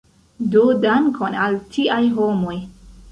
[0.53, 2.57] Do, dankon al tiaj homoj!